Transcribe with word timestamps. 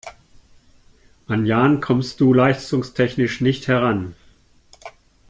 An 1.27 1.45
Jan 1.45 1.79
kommst 1.79 2.19
du 2.21 2.33
leistungstechnisch 2.33 3.39
nicht 3.39 3.67
heran. 3.67 4.15